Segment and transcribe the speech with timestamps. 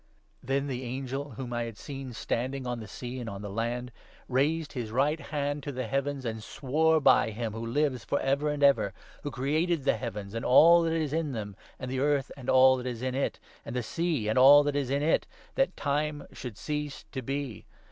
[0.41, 3.91] Then the angel, whom I had seen standing on the sea and on the land,'
[4.27, 8.49] raised his right hand to the heavens, and swore by him who lives for ever
[8.49, 12.31] and ever, who created the heavens and all that is in them, and the earth
[12.35, 15.27] and all that is in it, and the sea and all that is in it,'
[15.53, 17.67] that time should cease to be.